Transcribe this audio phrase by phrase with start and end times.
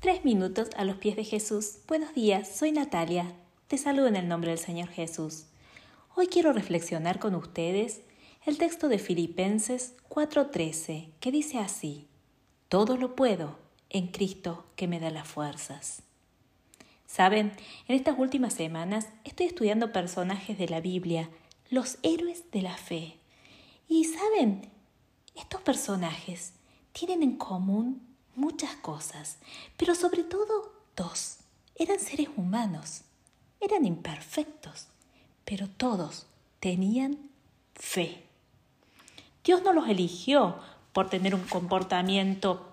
[0.00, 1.78] Tres minutos a los pies de Jesús.
[1.88, 3.34] Buenos días, soy Natalia.
[3.66, 5.46] Te saludo en el nombre del Señor Jesús.
[6.14, 8.02] Hoy quiero reflexionar con ustedes
[8.46, 12.06] el texto de Filipenses 4:13, que dice así,
[12.68, 13.58] Todo lo puedo
[13.90, 16.04] en Cristo que me da las fuerzas.
[17.08, 17.52] Saben,
[17.88, 21.28] en estas últimas semanas estoy estudiando personajes de la Biblia,
[21.70, 23.16] los héroes de la fe.
[23.88, 24.70] Y saben,
[25.34, 26.52] estos personajes
[26.92, 28.07] tienen en común
[28.38, 29.38] muchas cosas,
[29.76, 31.38] pero sobre todo dos.
[31.74, 33.02] Eran seres humanos,
[33.60, 34.88] eran imperfectos,
[35.44, 36.26] pero todos
[36.60, 37.18] tenían
[37.74, 38.24] fe.
[39.44, 40.58] Dios no los eligió
[40.92, 42.72] por tener un comportamiento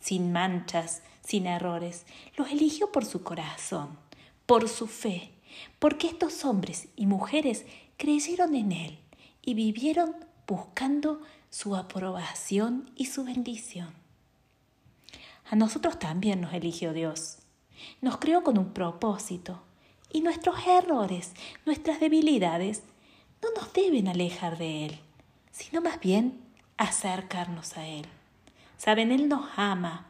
[0.00, 2.04] sin manchas, sin errores.
[2.36, 3.98] Los eligió por su corazón,
[4.46, 5.32] por su fe,
[5.78, 7.64] porque estos hombres y mujeres
[7.96, 8.98] creyeron en Él
[9.42, 10.14] y vivieron
[10.46, 14.03] buscando su aprobación y su bendición.
[15.50, 17.38] A nosotros también nos eligió Dios.
[18.00, 19.62] Nos creó con un propósito
[20.12, 21.32] y nuestros errores,
[21.66, 22.82] nuestras debilidades,
[23.42, 24.98] no nos deben alejar de Él,
[25.50, 26.40] sino más bien
[26.76, 28.06] acercarnos a Él.
[28.76, 30.06] Saben, Él nos ama.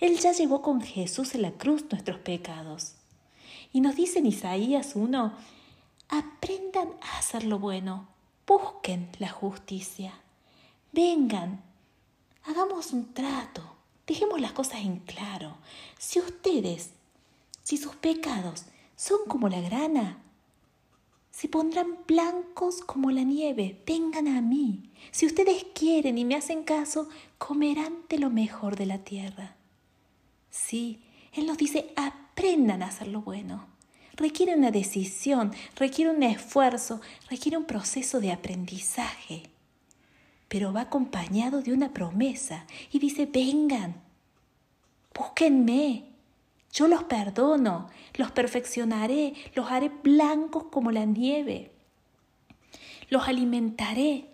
[0.00, 2.94] Él ya llevó con Jesús en la cruz nuestros pecados.
[3.72, 5.32] Y nos dice en Isaías 1,
[6.08, 8.08] aprendan a hacer lo bueno,
[8.46, 10.20] busquen la justicia,
[10.92, 11.62] vengan,
[12.44, 13.73] hagamos un trato,
[14.06, 15.56] dejemos las cosas en claro.
[15.98, 16.90] Si ustedes,
[17.62, 18.64] si sus pecados
[18.96, 20.18] son como la grana,
[21.30, 24.90] se pondrán blancos como la nieve, vengan a mí.
[25.10, 29.56] Si ustedes quieren y me hacen caso, comerán de lo mejor de la tierra.
[30.50, 31.00] Sí,
[31.32, 33.66] Él nos dice, aprendan a hacer lo bueno.
[34.14, 39.42] Requiere una decisión, requiere un esfuerzo, requiere un proceso de aprendizaje.
[40.54, 43.96] Pero va acompañado de una promesa y dice, vengan,
[45.12, 46.04] búsquenme,
[46.72, 51.72] yo los perdono, los perfeccionaré, los haré blancos como la nieve.
[53.08, 54.28] Los alimentaré.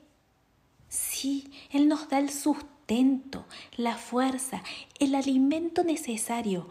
[0.91, 3.47] Sí, Él nos da el sustento,
[3.79, 4.63] la fuerza,
[4.99, 6.69] el alimento necesario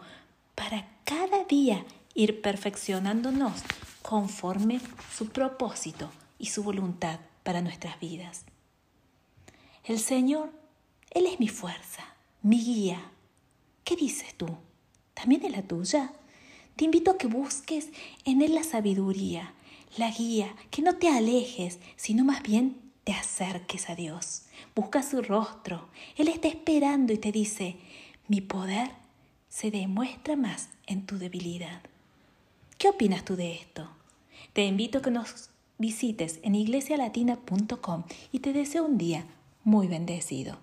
[0.54, 1.84] para cada día
[2.14, 3.64] ir perfeccionándonos
[4.02, 4.80] conforme
[5.12, 8.44] su propósito y su voluntad para nuestras vidas.
[9.90, 10.52] El Señor,
[11.10, 13.10] Él es mi fuerza, mi guía.
[13.82, 14.46] ¿Qué dices tú?
[15.14, 16.12] también es la tuya.
[16.76, 17.88] Te invito a que busques
[18.24, 19.52] en Él la sabiduría,
[19.96, 24.42] la guía, que no te alejes, sino más bien te acerques a Dios.
[24.76, 25.88] Busca su rostro.
[26.16, 27.74] Él está esperando y te dice,
[28.28, 28.92] mi poder
[29.48, 31.82] se demuestra más en tu debilidad.
[32.78, 33.90] ¿Qué opinas tú de esto?
[34.52, 39.26] Te invito a que nos visites en iglesialatina.com y te deseo un día
[39.70, 40.58] muy bendecido.